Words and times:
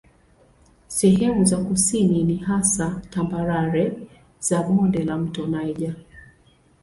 Sehemu 0.87 1.45
za 1.45 1.57
kusini 1.57 2.23
ni 2.23 2.37
hasa 2.37 3.01
tambarare 3.09 3.91
za 4.39 4.63
bonde 4.63 5.03
la 5.03 5.17
mto 5.17 5.47
Niger. 5.47 5.95